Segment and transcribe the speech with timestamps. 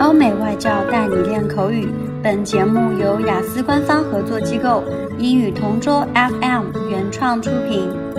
[0.00, 1.88] 欧美外教带你练口语。
[2.24, 4.82] 本节目由雅思官方合作机构
[5.18, 8.14] 英语同桌 FM 原创出品。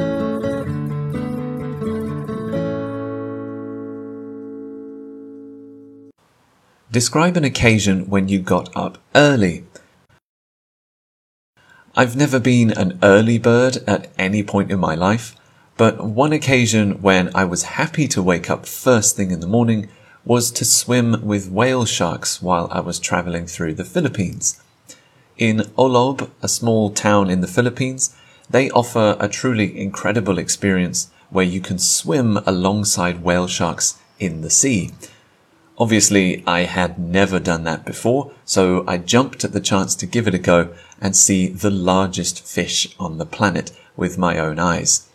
[6.91, 9.63] Describe an occasion when you got up early.
[11.95, 15.31] I've never been an early bird at any point in my life,
[15.77, 19.87] but one occasion when I was happy to wake up first thing in the morning
[20.24, 24.60] was to swim with whale sharks while I was traveling through the Philippines.
[25.38, 28.14] In Oslob, a small town in the Philippines,
[28.48, 34.50] they offer a truly incredible experience where you can swim alongside whale sharks in the
[34.50, 34.90] sea.
[35.78, 40.28] Obviously, I had never done that before, so I jumped at the chance to give
[40.28, 45.08] it a go and see the largest fish on the planet with my own eyes.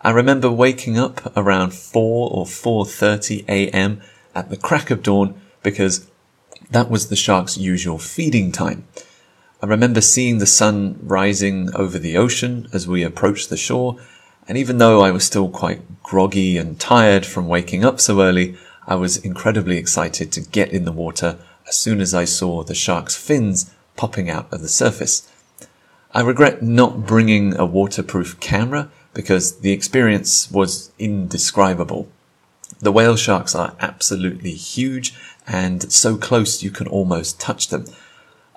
[0.00, 4.02] I remember waking up around 4 or 4:30 a.m
[4.34, 6.08] at the crack of dawn because
[6.70, 8.86] that was the shark's usual feeding time.
[9.62, 13.96] I remember seeing the sun rising over the ocean as we approached the shore,
[14.48, 18.56] and even though I was still quite groggy and tired from waking up so early,
[18.86, 22.74] I was incredibly excited to get in the water as soon as I saw the
[22.74, 25.30] shark's fins popping out of the surface.
[26.12, 32.08] I regret not bringing a waterproof camera because the experience was indescribable.
[32.82, 35.14] The whale sharks are absolutely huge
[35.46, 37.84] and so close you can almost touch them.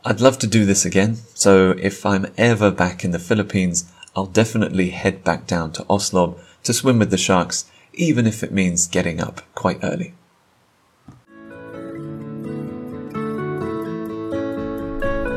[0.04, 4.26] I'd love to do this again, so if I'm ever back in the Philippines, I'll
[4.26, 8.88] definitely head back down to Oslob to swim with the sharks, even if it means
[8.88, 10.16] getting up quite early.